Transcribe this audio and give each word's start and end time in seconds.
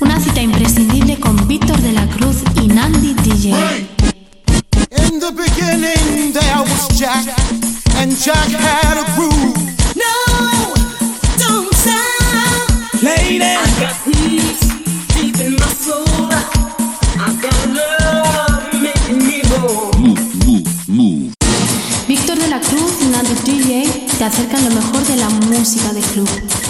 Una 0.00 0.18
cita 0.18 0.40
imprescindible 0.40 1.18
con 1.20 1.46
Víctor 1.46 1.78
de 1.80 1.92
la 1.92 2.06
Cruz 2.08 2.36
y 2.62 2.68
Nandi 2.68 3.14
DJ. 3.14 3.50
In 4.96 5.20
the 5.20 5.30
beginning, 5.30 6.32
there 6.32 6.62
was 6.62 6.88
Jack, 6.98 7.26
and 7.96 8.16
Jack 8.16 8.48
had 8.48 8.96
a 8.96 9.04
groove. 9.14 9.54
No, 9.94 10.72
don't 11.38 11.72
stop. 11.74 13.02
Lady, 13.02 13.42
I 13.42 13.56
got 13.78 13.94
peace 14.04 14.60
deep 15.14 15.38
in 15.40 15.56
my 15.56 15.68
soul. 15.74 16.06
I 17.18 17.36
got 17.40 17.66
love 17.68 18.72
making 18.80 19.18
me 19.18 19.42
whole. 19.50 19.90
Víctor 22.08 22.38
de 22.38 22.48
la 22.48 22.60
Cruz 22.60 22.92
y 23.02 23.06
Nandi 23.06 23.34
DJ 23.44 24.06
te 24.18 24.24
acercan 24.24 24.64
lo 24.64 24.70
mejor 24.74 25.04
de 25.06 25.16
la 25.16 25.28
música 25.28 25.92
de 25.92 26.00
club. 26.00 26.69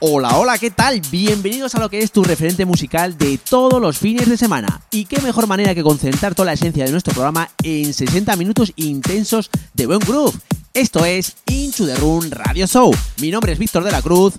Hola, 0.00 0.38
hola, 0.38 0.58
¿qué 0.58 0.70
tal? 0.70 1.00
Bienvenidos 1.10 1.74
a 1.74 1.80
lo 1.80 1.90
que 1.90 1.98
es 1.98 2.12
tu 2.12 2.22
referente 2.22 2.64
musical 2.64 3.18
de 3.18 3.36
todos 3.36 3.82
los 3.82 3.98
fines 3.98 4.28
de 4.28 4.36
semana. 4.36 4.80
Y 4.92 5.06
qué 5.06 5.20
mejor 5.20 5.48
manera 5.48 5.74
que 5.74 5.82
concentrar 5.82 6.36
toda 6.36 6.46
la 6.46 6.52
esencia 6.52 6.84
de 6.84 6.92
nuestro 6.92 7.12
programa 7.12 7.50
en 7.64 7.92
60 7.92 8.36
minutos 8.36 8.72
intensos 8.76 9.50
de 9.74 9.86
buen 9.86 9.98
groove. 9.98 10.38
Esto 10.72 11.04
es 11.04 11.34
Into 11.46 11.84
the 11.84 11.96
Room 11.96 12.30
Radio 12.30 12.68
Show. 12.68 12.94
Mi 13.20 13.32
nombre 13.32 13.50
es 13.50 13.58
Víctor 13.58 13.82
de 13.82 13.90
la 13.90 14.00
Cruz. 14.00 14.34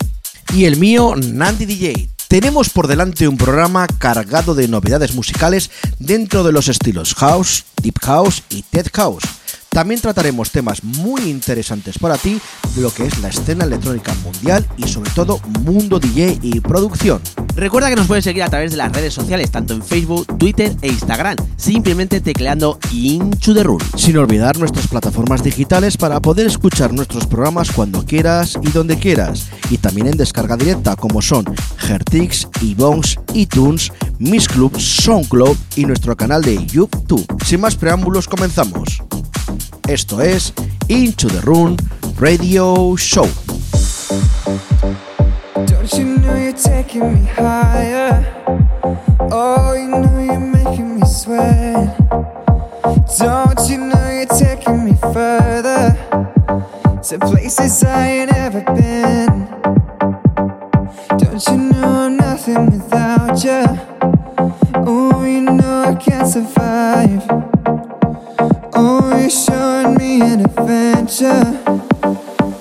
y 0.53 0.63
el 0.63 0.77
mío 0.77 1.15
Nandy 1.17 1.65
DJ. 1.65 2.09
Tenemos 2.29 2.69
por 2.69 2.87
delante 2.87 3.27
un 3.27 3.35
programa 3.35 3.85
cargado 3.85 4.55
de 4.55 4.69
novedades 4.69 5.13
musicales 5.13 5.71
dentro 5.99 6.45
de 6.45 6.53
los 6.53 6.69
estilos 6.69 7.15
house, 7.15 7.65
deep 7.81 7.99
house 7.99 8.43
y 8.49 8.61
tech 8.61 8.95
house. 8.95 9.23
También 9.69 10.01
trataremos 10.01 10.51
temas 10.51 10.83
muy 10.83 11.29
interesantes 11.29 11.99
para 11.99 12.17
ti 12.17 12.41
de 12.75 12.81
lo 12.81 12.91
que 12.91 13.05
es 13.05 13.19
la 13.19 13.29
escena 13.29 13.65
electrónica 13.65 14.13
mundial 14.23 14.65
y 14.77 14.87
sobre 14.87 15.11
todo 15.11 15.39
mundo 15.63 15.99
DJ 15.99 16.39
y 16.41 16.59
producción. 16.59 17.21
Recuerda 17.55 17.89
que 17.89 17.95
nos 17.95 18.07
puedes 18.07 18.23
seguir 18.23 18.43
a 18.43 18.49
través 18.49 18.71
de 18.71 18.77
las 18.77 18.91
redes 18.91 19.13
sociales, 19.13 19.51
tanto 19.51 19.73
en 19.73 19.83
Facebook, 19.83 20.25
Twitter 20.37 20.75
e 20.81 20.87
Instagram, 20.87 21.35
simplemente 21.57 22.21
tecleando 22.21 22.79
Into 22.91 23.53
the 23.53 23.63
Room. 23.63 23.79
Sin 23.95 24.17
olvidar 24.17 24.57
nuestras 24.57 24.87
plataformas 24.87 25.43
digitales 25.43 25.97
para 25.97 26.19
poder 26.19 26.47
escuchar 26.47 26.93
nuestros 26.93 27.27
programas 27.27 27.71
cuando 27.71 28.05
quieras 28.05 28.57
y 28.61 28.71
donde 28.71 28.97
quieras. 28.97 29.49
Y 29.69 29.77
también 29.77 30.07
en 30.07 30.17
descarga 30.17 30.57
directa 30.57 30.95
como 30.95 31.21
son 31.21 31.45
Hertix, 31.87 32.47
iBones, 32.61 33.19
iTunes, 33.33 33.91
Miss 34.19 34.47
Club, 34.47 34.79
SoundCloud 34.79 35.57
y 35.75 35.85
nuestro 35.85 36.15
canal 36.15 36.41
de 36.41 36.65
YouTube. 36.65 37.25
Sin 37.45 37.61
más 37.61 37.75
preámbulos 37.75 38.27
comenzamos. 38.27 39.01
Esto 39.87 40.21
es 40.21 40.53
Into 40.87 41.27
the 41.27 41.41
Room 41.41 41.75
Radio 42.17 42.95
Show. 42.95 43.27
Don't 45.65 45.93
you 45.93 46.05
know 46.19 46.35
you're 46.35 46.53
taking 46.53 47.13
me 47.13 47.25
higher? 47.25 48.25
Oh, 49.31 49.73
you 49.73 49.87
know 49.87 50.19
you're 50.19 50.39
making 50.39 50.95
me 50.95 51.05
sweat. 51.05 51.97
Don't 53.17 53.69
you 53.69 53.77
know 53.77 54.09
you're 54.09 54.25
taking 54.25 54.85
me 54.85 54.93
further 55.13 55.97
to 57.03 57.19
places 57.19 57.83
I 57.83 58.07
ain't 58.07 58.33
ever 58.33 58.61
been? 58.61 59.47
Don't 61.17 61.45
you 61.47 61.57
know 61.57 62.05
I'm 62.05 62.17
nothing 62.17 62.65
without 62.71 63.43
you? 63.43 63.65
Oh, 64.85 65.23
you 65.23 65.41
know 65.41 65.83
I 65.87 65.95
can't 65.95 66.27
survive. 66.27 67.23
Oh, 68.81 69.17
you're 69.19 69.29
showing 69.29 69.95
me 69.97 70.21
an 70.21 70.39
adventure. 70.39 71.43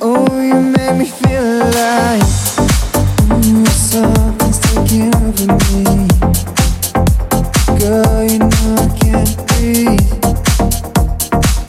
Oh, 0.01 0.27
you 0.43 0.55
make 0.55 0.97
me 0.97 1.05
feel 1.07 1.45
alive. 1.63 2.23
Mm, 3.31 3.63
Ooh, 3.63 3.67
something's 3.67 4.59
taking 4.59 5.15
over 5.15 5.47
me. 5.47 5.85
Girl, 7.79 8.25
you 8.25 8.39
know 8.41 8.75
I 8.83 8.89
can't 8.99 9.33
breathe. 9.47 10.11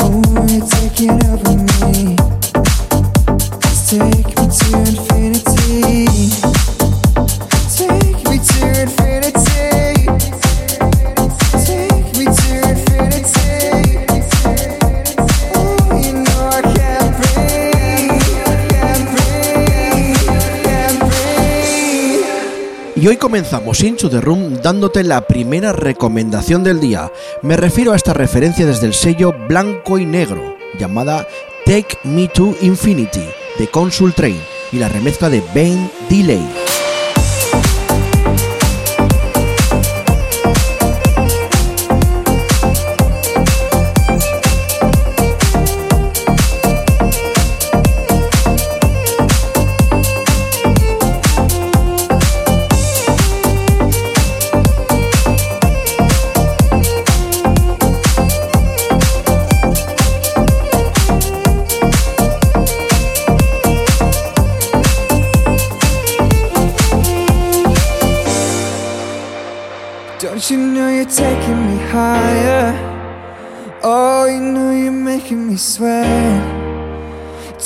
Oh, 0.02 0.18
you're 0.50 0.66
taking 0.66 1.18
over 1.30 1.56
me. 1.70 2.16
Take 3.86 4.34
me 4.36 4.46
to 4.58 5.09
Y 23.02 23.08
hoy 23.08 23.16
comenzamos 23.16 23.82
Into 23.82 24.10
the 24.10 24.20
Room 24.20 24.60
dándote 24.62 25.06
la 25.06 25.26
primera 25.26 25.72
recomendación 25.72 26.66
del 26.66 26.82
día. 26.82 27.10
Me 27.42 27.56
refiero 27.56 27.94
a 27.94 27.96
esta 27.96 28.14
referencia 28.14 28.66
desde 28.66 28.88
el 28.88 28.94
sello 28.94 29.34
blanco 29.48 30.00
y 30.00 30.06
negro, 30.06 30.58
llamada 30.78 31.26
Take 31.66 31.98
Me 32.04 32.28
to 32.28 32.54
Infinity, 32.60 33.24
de 33.58 33.68
Consul 33.70 34.14
Train, 34.14 34.42
y 34.74 34.80
la 34.80 34.90
remezcla 34.90 35.30
de 35.30 35.42
Ben 35.54 35.90
Delay. 36.10 36.69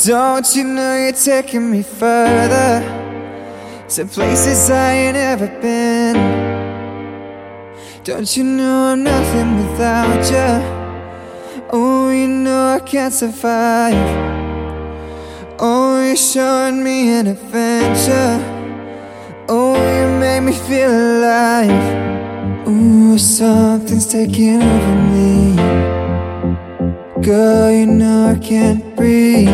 Don't 0.06 0.54
you 0.54 0.66
know 0.66 0.98
you're 0.98 1.14
taking 1.14 1.72
me 1.72 1.82
further 1.82 2.82
to 3.88 4.06
places 4.06 4.70
I 4.70 4.92
ain't 4.92 5.16
ever 5.16 5.48
been? 5.62 6.18
Don't 8.04 8.36
you 8.36 8.44
know 8.44 8.92
I'm 8.92 9.04
nothing 9.04 9.56
without 9.60 10.30
you? 10.30 11.64
Oh, 11.72 12.12
you 12.12 12.28
know 12.28 12.74
I 12.76 12.80
can't 12.80 13.14
survive. 13.14 13.96
Oh, 15.58 16.06
you're 16.06 16.18
showing 16.18 16.84
me 16.84 17.08
an 17.14 17.28
adventure. 17.28 18.42
Oh, 19.48 19.74
you 19.74 20.20
make 20.20 20.44
me 20.44 20.52
feel 20.52 20.92
alive. 20.92 22.68
Ooh, 22.68 23.18
something's 23.18 24.08
taking 24.08 24.62
over 24.62 24.96
me. 25.14 25.63
Girl, 27.24 27.72
you 27.72 27.86
know 27.86 28.32
I 28.32 28.36
can't 28.38 28.98
breathe. 28.98 29.48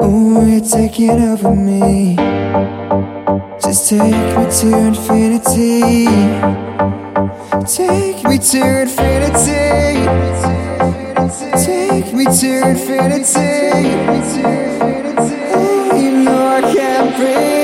Ooh, 0.00 0.46
you're 0.48 0.60
taking 0.60 1.10
over 1.10 1.52
me. 1.52 2.14
Just 3.60 3.88
take 3.90 4.14
me 4.36 4.46
to 4.58 4.68
infinity. 4.86 6.06
Take 7.66 8.22
me 8.22 8.38
to 8.38 8.82
infinity. 8.82 9.56
Take 11.64 12.14
me 12.14 12.24
to 12.24 12.68
infinity. 12.68 13.50
Oh, 15.54 16.00
you 16.00 16.10
know 16.22 16.46
I 16.46 16.60
can't 16.72 17.16
breathe. 17.16 17.55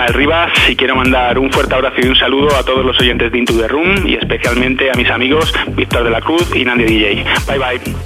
Ismael 0.00 0.14
Rivas 0.14 0.52
y 0.66 0.76
quiero 0.76 0.96
mandar 0.96 1.38
un 1.38 1.52
fuerte 1.52 1.74
abrazo 1.74 1.96
y 2.02 2.08
un 2.08 2.16
saludo 2.16 2.56
a 2.56 2.62
todos 2.62 2.86
los 2.86 2.98
oyentes 2.98 3.30
de 3.30 3.38
Into 3.38 3.52
the 3.58 3.68
Room 3.68 4.06
y 4.06 4.14
especialmente 4.14 4.90
a 4.90 4.94
mis 4.94 5.10
amigos 5.10 5.52
Víctor 5.72 6.04
de 6.04 6.10
la 6.10 6.22
Cruz 6.22 6.48
y 6.54 6.64
Nandy 6.64 6.84
DJ. 6.84 7.24
Bye 7.46 7.58
bye. 7.58 7.99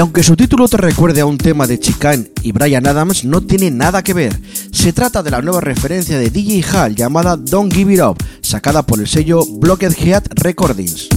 Aunque 0.00 0.22
su 0.22 0.34
título 0.34 0.66
te 0.66 0.78
recuerde 0.78 1.20
a 1.20 1.26
un 1.26 1.36
tema 1.36 1.66
de 1.66 1.78
Chicane 1.78 2.30
y 2.42 2.52
Brian 2.52 2.86
Adams, 2.86 3.24
no 3.24 3.42
tiene 3.42 3.70
nada 3.70 4.02
que 4.02 4.14
ver. 4.14 4.38
Se 4.72 4.92
trata 4.92 5.22
de 5.22 5.30
la 5.30 5.42
nueva 5.42 5.60
referencia 5.60 6.18
de 6.18 6.30
DJ 6.30 6.64
Hall 6.72 6.94
llamada 6.96 7.36
Don't 7.36 7.72
Give 7.72 7.92
It 7.92 8.00
Up, 8.00 8.16
sacada 8.40 8.82
por 8.82 8.98
el 8.98 9.06
sello 9.06 9.44
Blockhead 9.44 9.92
Recordings. 10.36 11.08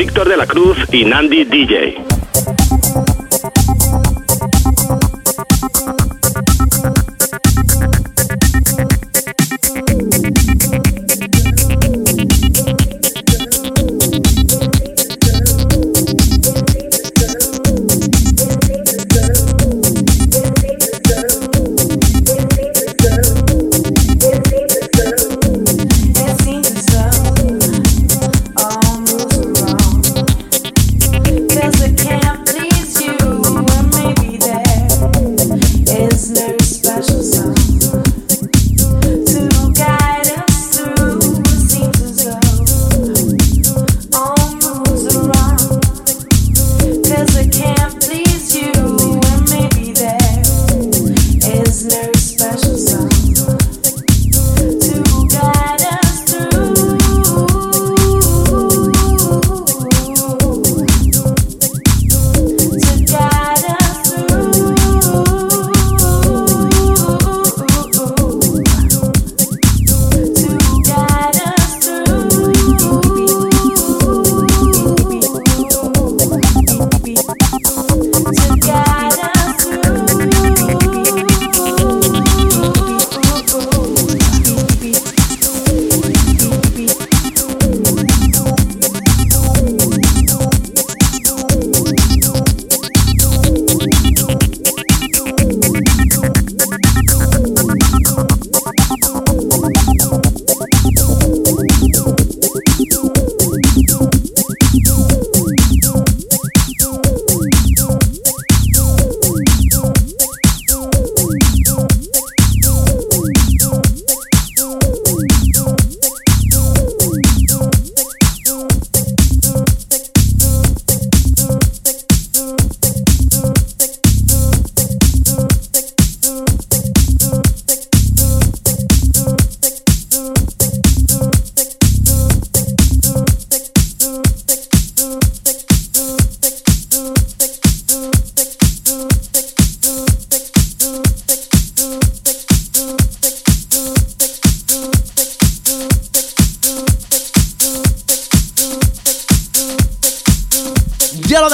Víctor 0.00 0.30
de 0.30 0.36
la 0.38 0.46
Cruz 0.46 0.78
y 0.92 1.04
Nandi 1.04 1.44
DJ. 1.44 2.19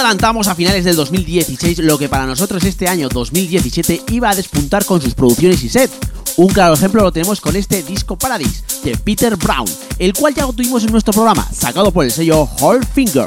Adelantamos 0.06 0.46
a 0.46 0.54
finales 0.54 0.84
del 0.84 0.94
2016, 0.94 1.78
lo 1.80 1.98
que 1.98 2.08
para 2.08 2.26
nosotros 2.26 2.62
este 2.62 2.86
año 2.86 3.08
2017 3.08 4.02
iba 4.12 4.30
a 4.30 4.36
despuntar 4.36 4.84
con 4.84 5.02
sus 5.02 5.14
producciones 5.14 5.64
y 5.64 5.68
set. 5.68 5.90
Un 6.36 6.46
claro 6.46 6.75
ejemplo 6.75 7.02
lo 7.02 7.10
tenemos 7.10 7.40
con 7.40 7.56
este 7.56 7.82
disco 7.82 8.16
Paradise 8.16 8.62
de 8.84 8.96
Peter 8.96 9.34
Brown, 9.34 9.66
el 9.98 10.12
cual 10.12 10.32
ya 10.32 10.46
lo 10.46 10.52
tuvimos 10.52 10.84
en 10.84 10.92
nuestro 10.92 11.12
programa, 11.12 11.44
sacado 11.52 11.90
por 11.90 12.04
el 12.04 12.12
sello 12.12 12.48
Whole 12.60 12.86
Finger. 12.94 13.26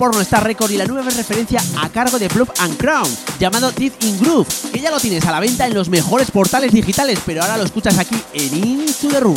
Porno 0.00 0.22
Star 0.22 0.42
Record 0.42 0.70
y 0.70 0.78
la 0.78 0.86
nueva 0.86 1.10
referencia 1.10 1.62
a 1.78 1.90
cargo 1.90 2.18
de 2.18 2.30
Plop 2.30 2.48
and 2.60 2.78
Crown, 2.78 3.06
llamado 3.38 3.70
Deep 3.70 3.92
in 4.00 4.18
Groove, 4.18 4.48
que 4.72 4.80
ya 4.80 4.90
lo 4.90 4.98
tienes 4.98 5.26
a 5.26 5.30
la 5.30 5.40
venta 5.40 5.66
en 5.66 5.74
los 5.74 5.90
mejores 5.90 6.30
portales 6.30 6.72
digitales, 6.72 7.18
pero 7.26 7.42
ahora 7.42 7.58
lo 7.58 7.64
escuchas 7.64 7.98
aquí 7.98 8.16
en 8.32 8.64
Into 8.64 9.08
the 9.08 9.20
Room. 9.20 9.36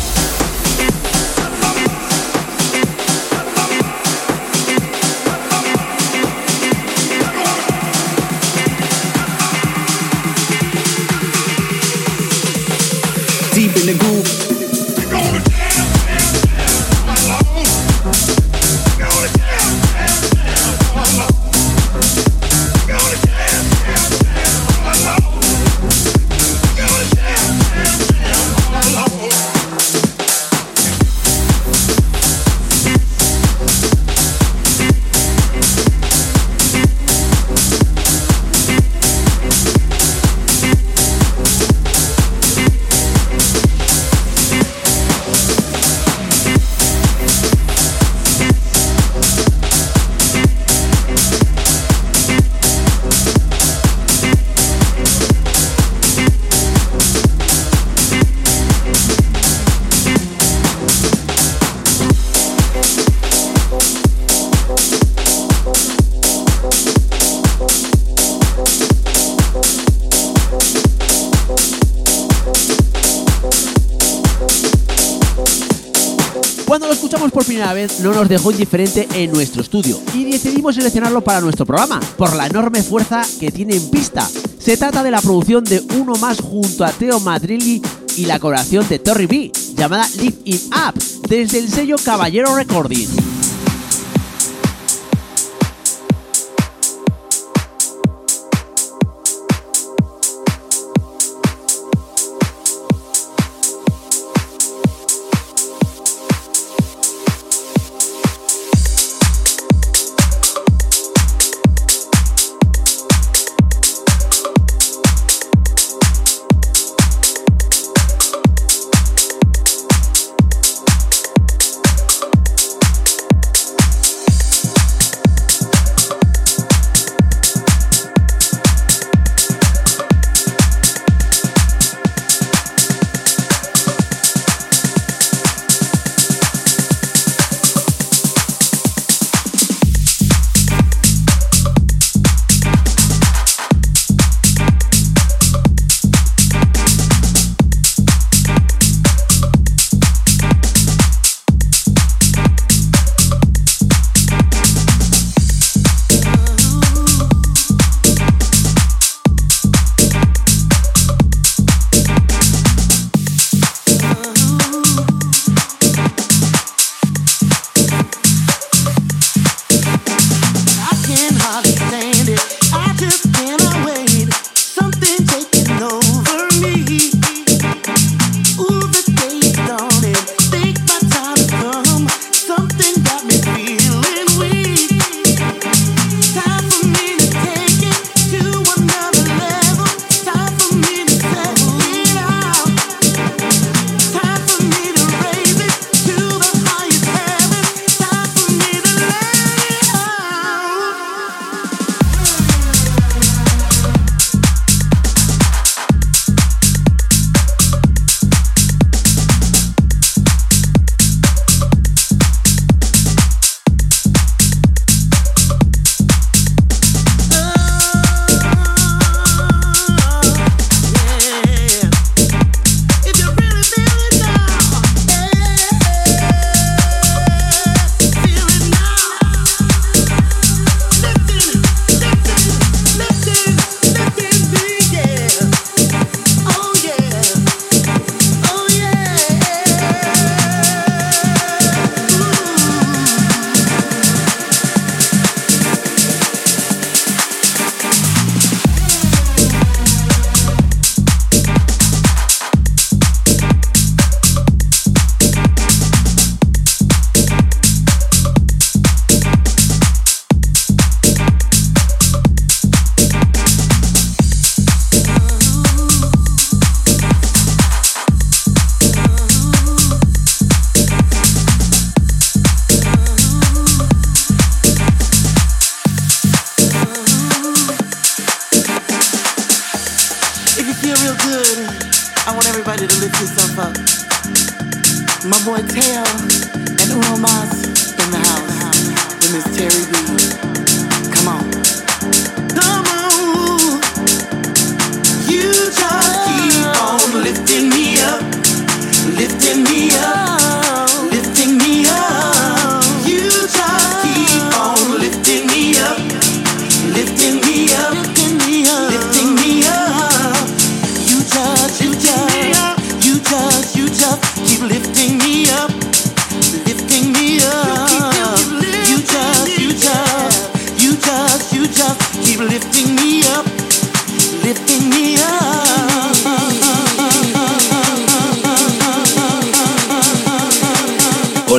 Vez 77.73 77.99
no 77.99 78.13
nos 78.13 78.27
dejó 78.27 78.51
indiferente 78.51 79.07
en 79.13 79.31
nuestro 79.31 79.61
estudio 79.61 79.99
y 80.13 80.25
decidimos 80.31 80.75
seleccionarlo 80.75 81.21
para 81.21 81.41
nuestro 81.41 81.65
programa 81.65 81.99
por 82.17 82.35
la 82.35 82.47
enorme 82.47 82.83
fuerza 82.83 83.23
que 83.39 83.51
tiene 83.51 83.75
en 83.75 83.89
pista. 83.89 84.27
Se 84.59 84.77
trata 84.77 85.03
de 85.03 85.11
la 85.11 85.21
producción 85.21 85.63
de 85.63 85.81
uno 85.97 86.15
más 86.15 86.39
junto 86.39 86.85
a 86.85 86.91
Teo 86.91 87.19
Madrilli 87.19 87.81
y 88.17 88.25
la 88.25 88.39
colaboración 88.39 88.87
de 88.87 88.99
Torry 88.99 89.25
B, 89.25 89.51
llamada 89.75 90.07
Live 90.17 90.37
It 90.45 90.61
Up, 90.67 91.01
desde 91.27 91.59
el 91.59 91.69
sello 91.69 91.95
Caballero 92.03 92.55
Recording. 92.55 93.30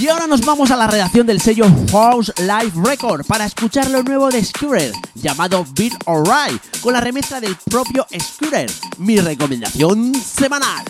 Y 0.00 0.08
ahora 0.08 0.26
nos 0.26 0.40
vamos 0.40 0.70
a 0.70 0.78
la 0.78 0.86
redacción 0.86 1.26
del 1.26 1.42
sello 1.42 1.66
House 1.92 2.32
Live 2.38 2.72
Record 2.74 3.26
para 3.26 3.44
escuchar 3.44 3.90
lo 3.90 4.02
nuevo 4.02 4.30
de 4.30 4.42
Scooter, 4.42 4.92
llamado 5.14 5.66
Beat 5.74 5.92
Alright, 6.06 6.80
con 6.80 6.94
la 6.94 7.02
remezcla 7.02 7.38
del 7.38 7.54
propio 7.68 8.06
Scooter, 8.18 8.70
mi 8.96 9.20
recomendación 9.20 10.14
semanal. 10.14 10.86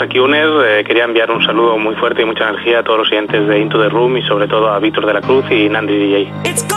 Aquí 0.00 0.18
UNED. 0.18 0.78
Eh, 0.78 0.84
quería 0.84 1.04
enviar 1.04 1.30
un 1.30 1.44
saludo 1.44 1.76
muy 1.78 1.94
fuerte 1.96 2.22
y 2.22 2.24
mucha 2.24 2.48
energía 2.48 2.80
a 2.80 2.82
todos 2.82 3.00
los 3.00 3.08
oyentes 3.12 3.46
de 3.46 3.58
Into 3.58 3.80
the 3.80 3.88
Room 3.88 4.16
y 4.16 4.22
sobre 4.22 4.48
todo 4.48 4.68
a 4.70 4.78
Víctor 4.78 5.06
de 5.06 5.12
la 5.12 5.20
Cruz 5.20 5.44
y 5.50 5.68
Nandi 5.68 5.96
DJ. 5.96 6.75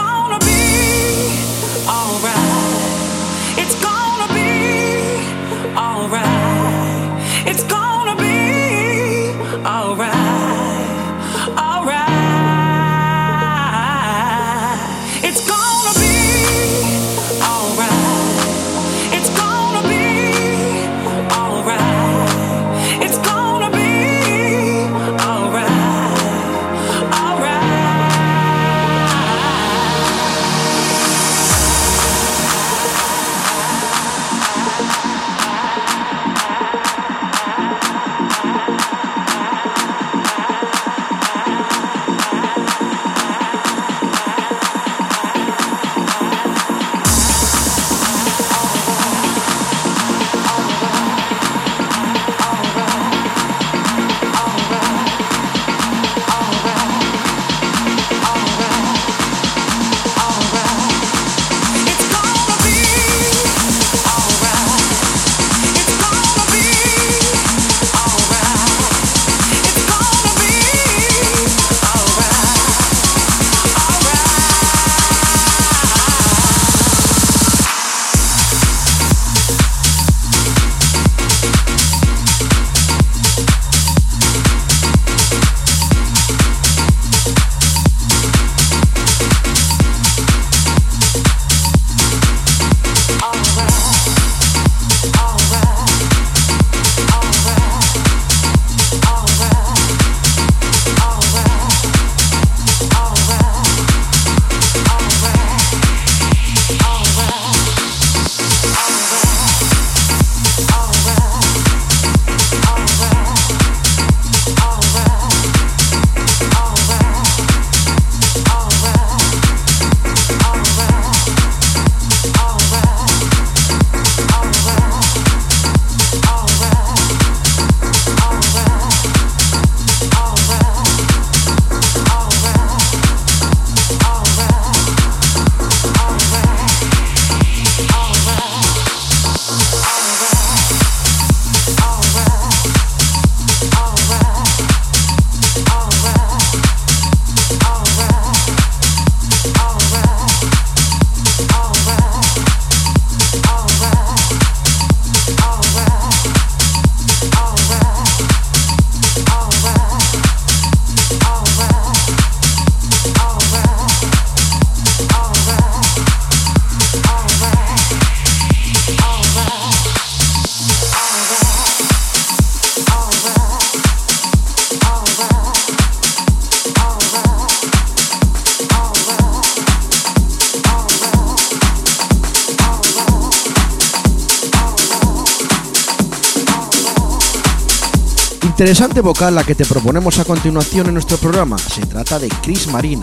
Vocal 189.02 189.34
la 189.34 189.44
que 189.44 189.54
te 189.54 189.64
proponemos 189.64 190.18
a 190.18 190.24
continuación 190.24 190.88
en 190.88 190.94
nuestro 190.94 191.16
programa. 191.16 191.56
Se 191.58 191.86
trata 191.86 192.18
de 192.18 192.28
Chris 192.28 192.66
Marina. 192.66 193.02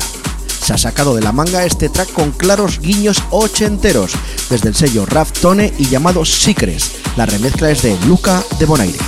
Se 0.64 0.74
ha 0.74 0.78
sacado 0.78 1.16
de 1.16 1.22
la 1.22 1.32
manga 1.32 1.64
este 1.66 1.90
track 1.90 2.12
con 2.14 2.32
claros 2.32 2.80
guiños 2.80 3.24
ochenteros 3.32 4.14
desde 4.50 4.70
el 4.70 4.76
sello 4.76 5.06
Raf 5.06 5.32
Tone 5.32 5.74
y 5.78 5.88
llamado 5.88 6.24
Secrets. 6.26 6.92
La 7.16 7.26
remezcla 7.26 7.72
es 7.72 7.82
de 7.82 7.98
Luca 8.06 8.44
de 8.60 8.66
Bonaire. 8.66 9.00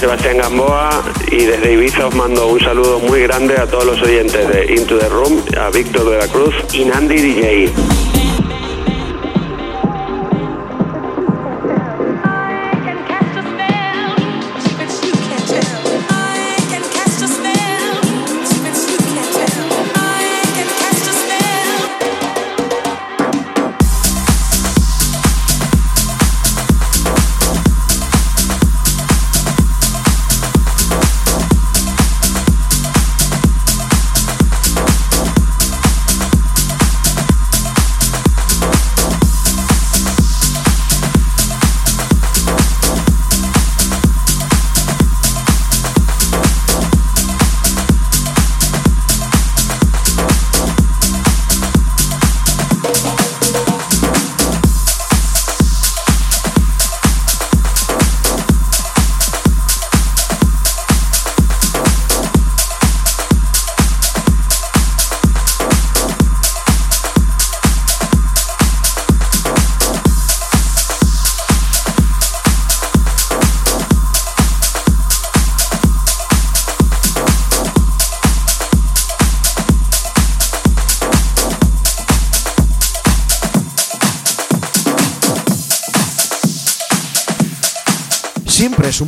Sebastián 0.00 0.38
Gamboa 0.38 0.88
y 1.30 1.44
desde 1.44 1.74
Ibiza 1.74 2.06
os 2.06 2.14
mando 2.14 2.46
un 2.46 2.58
saludo 2.58 3.00
muy 3.00 3.20
grande 3.20 3.54
a 3.60 3.66
todos 3.66 3.84
los 3.84 4.00
oyentes 4.00 4.48
de 4.48 4.74
Into 4.74 4.96
the 4.96 5.10
Room, 5.10 5.42
a 5.60 5.68
Víctor 5.68 6.08
de 6.08 6.16
la 6.16 6.26
Cruz 6.26 6.54
y 6.72 6.86
Nandi 6.86 7.16
DJ. 7.16 7.99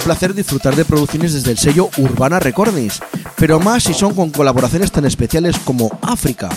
Placer 0.02 0.34
disfrutar 0.34 0.74
de 0.74 0.84
producciones 0.84 1.32
desde 1.32 1.52
el 1.52 1.58
sello 1.58 1.88
Urbana 1.96 2.40
Recordings, 2.40 3.00
pero 3.36 3.60
más 3.60 3.84
si 3.84 3.94
son 3.94 4.14
con 4.14 4.30
colaboraciones 4.30 4.90
tan 4.90 5.04
especiales 5.04 5.56
como 5.64 5.98
África 6.02 6.48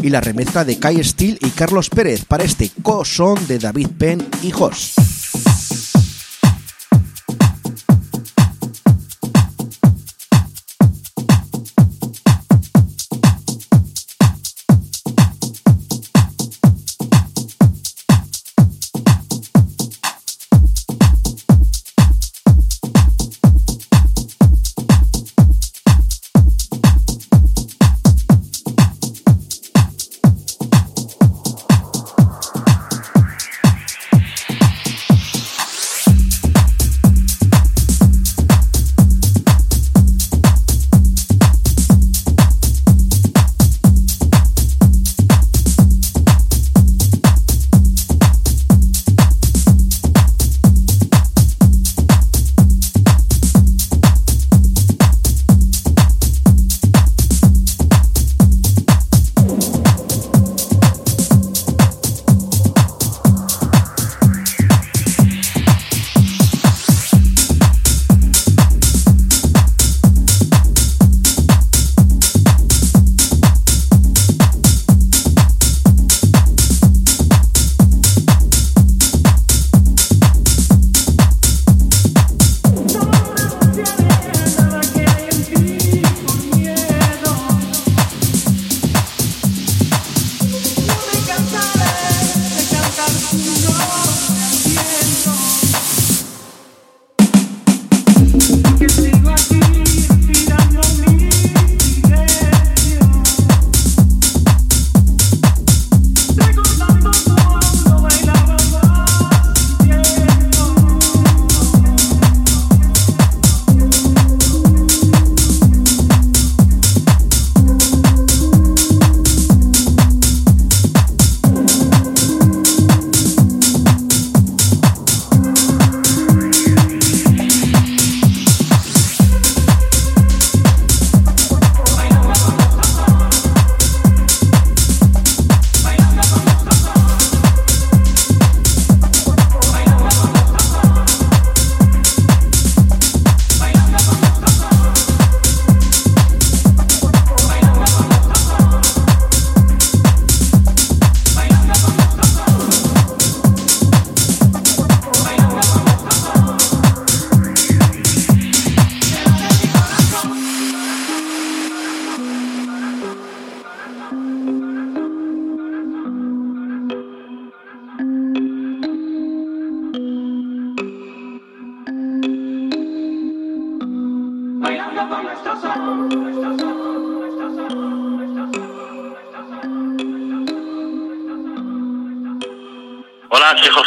y 0.00 0.08
la 0.08 0.20
remezcla 0.20 0.64
de 0.64 0.78
Kai 0.78 1.02
Steele 1.02 1.38
y 1.40 1.50
Carlos 1.50 1.90
Pérez 1.90 2.24
para 2.24 2.44
este 2.44 2.70
co-son 2.82 3.46
de 3.46 3.58
David 3.58 3.88
Penn 3.98 4.26
y 4.42 4.50
Jos. 4.50 4.94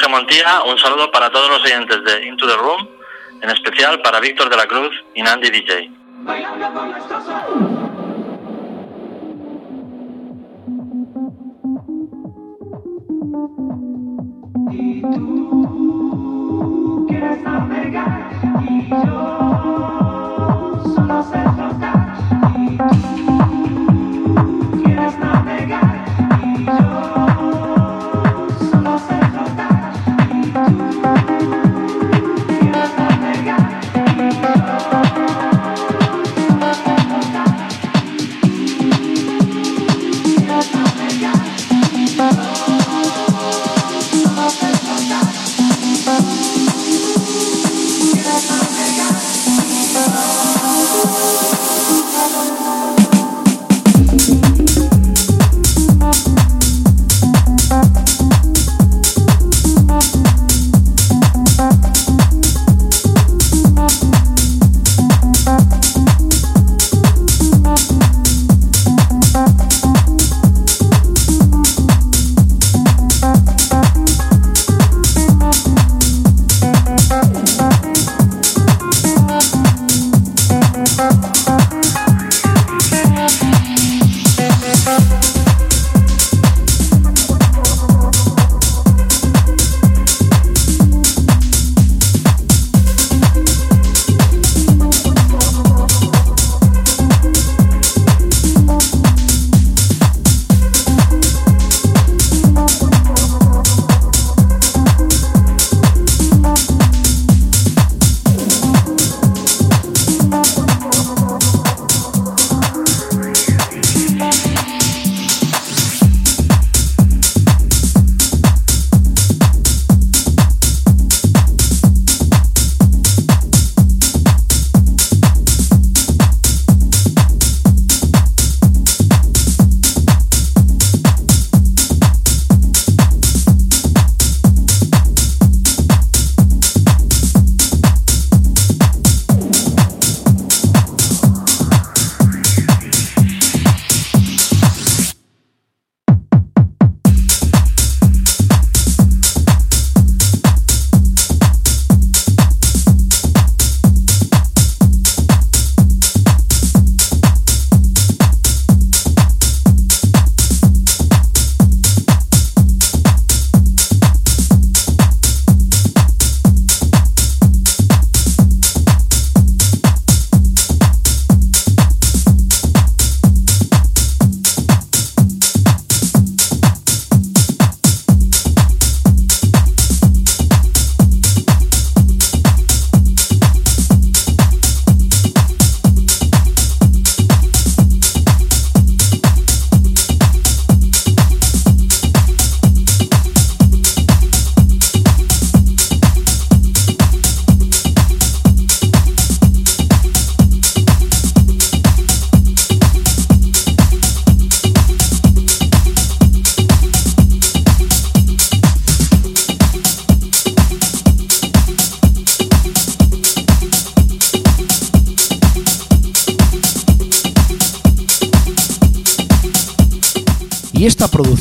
Montilla. 0.09 0.63
Un 0.63 0.77
saludo 0.77 1.09
para 1.09 1.29
todos 1.29 1.49
los 1.49 1.63
oyentes 1.63 2.03
de 2.03 2.25
Into 2.27 2.45
the 2.47 2.55
Room, 2.57 2.87
en 3.41 3.49
especial 3.49 4.01
para 4.01 4.19
Víctor 4.19 4.49
de 4.49 4.57
la 4.57 4.67
Cruz 4.67 4.91
y 5.13 5.23
Nandy 5.23 5.49
DJ. 5.49 5.91
Quieres 17.07 17.41
navegar 17.41 18.29
y 18.69 18.89
yo 18.89 20.81
solo 20.95 21.23
sé 21.23 21.41
flotar 21.55 22.17
y 22.57 22.77
tú 22.77 23.14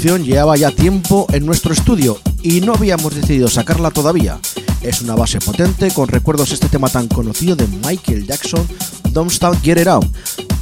llevaba 0.04 0.54
ya 0.54 0.70
tiempo 0.70 1.26
en 1.32 1.46
nuestro 1.46 1.72
estudio 1.72 2.20
y 2.42 2.60
no 2.60 2.74
habíamos 2.74 3.14
decidido 3.14 3.48
sacarla 3.48 3.90
todavía. 3.90 4.38
Es 4.82 5.00
una 5.00 5.14
base 5.14 5.38
potente 5.38 5.90
con 5.92 6.08
recuerdos 6.08 6.52
este 6.52 6.68
tema 6.68 6.90
tan 6.90 7.08
conocido 7.08 7.56
de 7.56 7.66
Michael 7.66 8.26
Jackson, 8.26 8.68
Don't 9.12 9.32
Stop 9.32 9.56
Get 9.62 9.80
It 9.80 9.86
Out. 9.86 10.04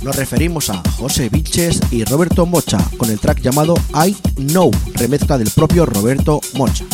Nos 0.03 0.14
referimos 0.14 0.70
a 0.70 0.80
José 0.97 1.28
Vilches 1.28 1.80
y 1.90 2.05
Roberto 2.05 2.47
Mocha 2.47 2.78
con 2.97 3.11
el 3.11 3.18
track 3.18 3.40
llamado 3.40 3.74
I 4.07 4.14
Know, 4.36 4.70
remezcla 4.95 5.36
del 5.38 5.51
propio 5.51 5.86
Roberto 5.86 6.40
Mocha. 6.55 6.84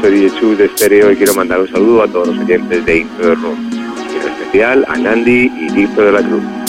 Soy 0.00 0.20
DJ 0.20 0.56
de 0.56 0.68
Stereo 0.70 1.12
y 1.12 1.16
quiero 1.16 1.34
mandar 1.34 1.60
un 1.60 1.70
saludo 1.70 2.02
a 2.02 2.08
todos 2.08 2.28
los 2.28 2.38
oyentes 2.38 2.84
de 2.84 2.98
Into 2.98 3.22
the 3.22 3.34
Room. 3.34 3.70
En 3.72 4.32
especial 4.32 4.84
a 4.88 4.96
Nandi 4.96 5.52
y 5.54 5.72
Víctor 5.72 6.06
de 6.06 6.12
la 6.12 6.22
Cruz. 6.22 6.63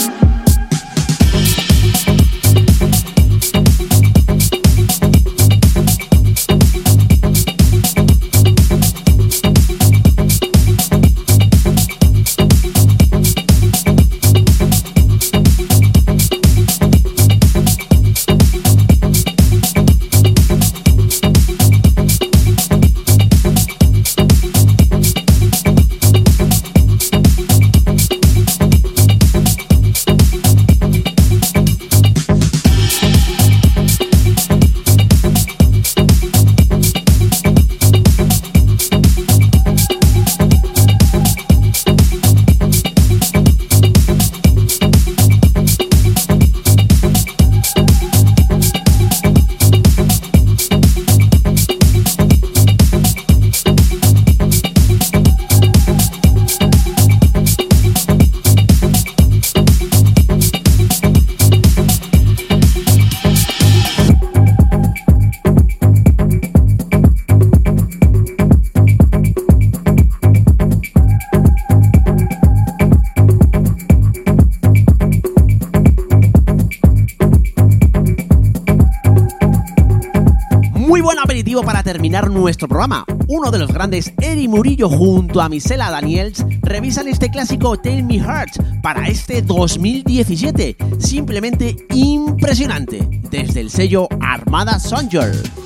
Terminar 81.85 82.31
nuestro 82.31 82.67
programa. 82.67 83.05
Uno 83.27 83.51
de 83.51 83.59
los 83.59 83.71
grandes, 83.71 84.11
Eri 84.19 84.47
Murillo, 84.47 84.89
junto 84.89 85.39
a 85.39 85.47
Misela 85.47 85.91
Daniels, 85.91 86.43
revisan 86.63 87.07
este 87.07 87.29
clásico 87.29 87.77
Tell 87.77 88.03
Me 88.03 88.19
Heart 88.19 88.81
para 88.81 89.07
este 89.07 89.43
2017. 89.43 90.75
Simplemente 90.97 91.75
impresionante, 91.91 93.07
desde 93.29 93.61
el 93.61 93.69
sello 93.69 94.07
Armada 94.19 94.79
Songer. 94.79 95.64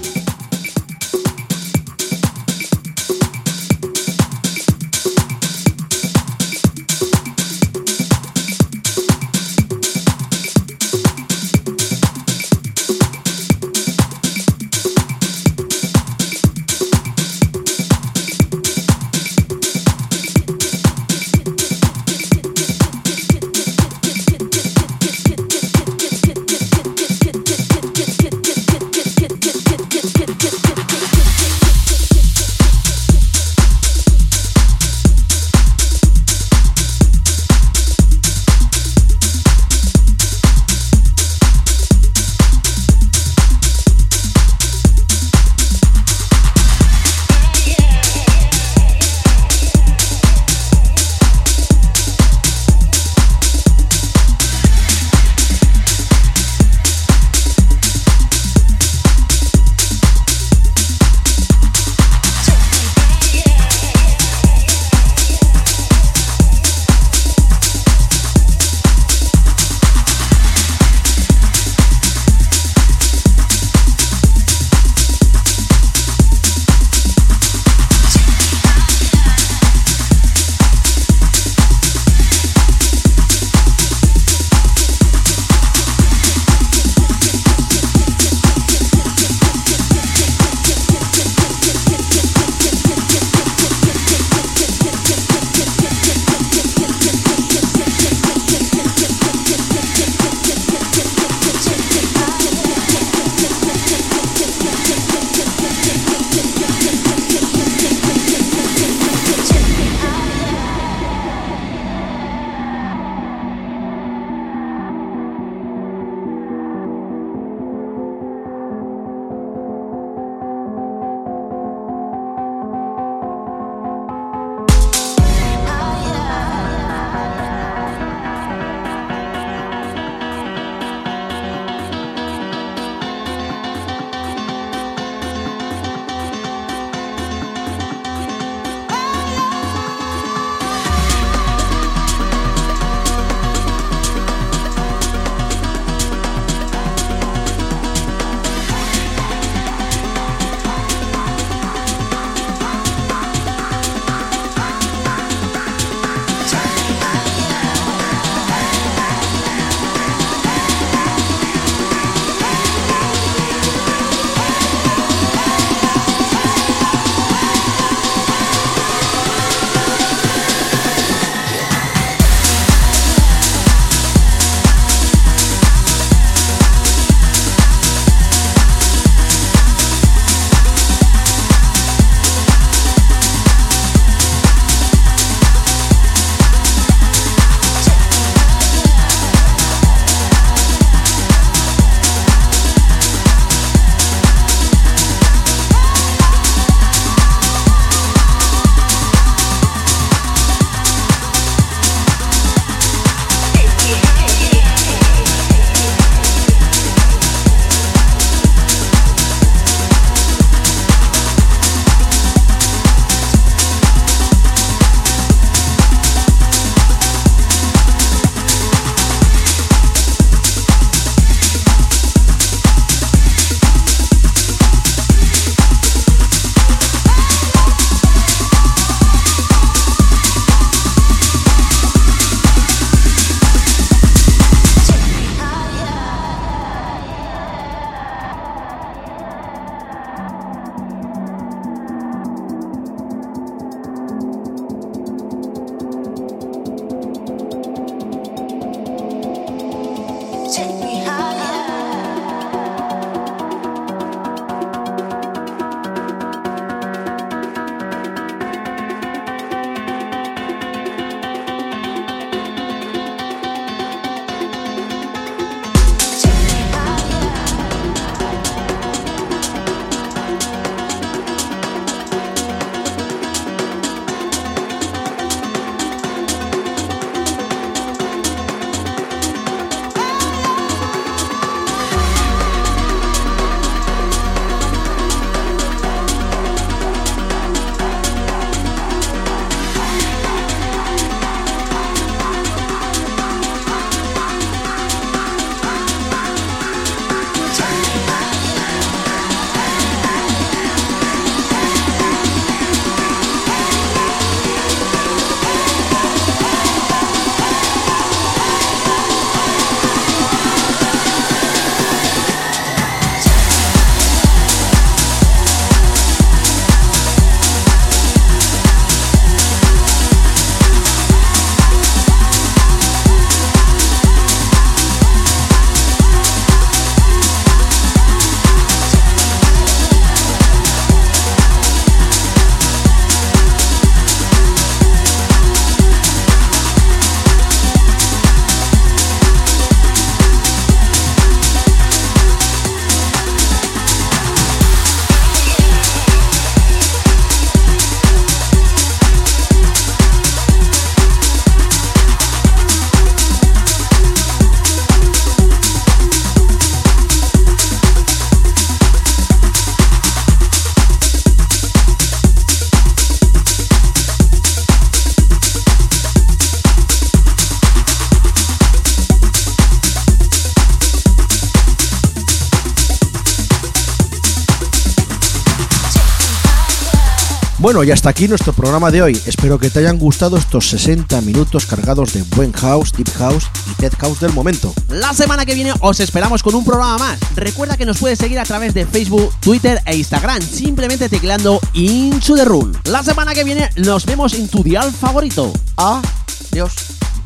Bueno, 377.79 377.91
y 377.91 377.93
hasta 377.93 378.09
aquí 378.09 378.27
nuestro 378.27 378.51
programa 378.51 378.91
de 378.91 379.01
hoy. 379.01 379.21
Espero 379.25 379.57
que 379.57 379.69
te 379.69 379.79
hayan 379.79 379.97
gustado 379.97 380.35
estos 380.35 380.67
60 380.67 381.21
minutos 381.21 381.65
cargados 381.65 382.11
de 382.11 382.23
buen 382.23 382.51
house, 382.51 382.91
deep 382.91 383.09
house 383.17 383.49
y 383.71 383.81
dead 383.81 383.93
house 383.99 384.19
del 384.19 384.33
momento. 384.33 384.73
La 384.89 385.13
semana 385.13 385.45
que 385.45 385.55
viene 385.55 385.71
os 385.79 386.01
esperamos 386.01 386.43
con 386.43 386.55
un 386.55 386.65
programa 386.65 386.97
más. 386.97 387.17
Recuerda 387.37 387.77
que 387.77 387.85
nos 387.85 387.99
puedes 387.99 388.19
seguir 388.19 388.37
a 388.37 388.43
través 388.43 388.73
de 388.73 388.85
Facebook, 388.85 389.33
Twitter 389.39 389.81
e 389.85 389.95
Instagram, 389.95 390.41
simplemente 390.41 391.07
tecleando 391.07 391.61
Into 391.71 392.35
the 392.35 392.43
Room. 392.43 392.73
La 392.83 393.01
semana 393.01 393.33
que 393.33 393.45
viene 393.45 393.69
nos 393.77 394.05
vemos 394.05 394.33
en 394.33 394.49
tu 394.49 394.61
dial 394.61 394.91
favorito. 394.91 395.53
Adiós. 395.77 396.73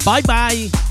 Bye 0.06 0.22
bye. 0.22 0.83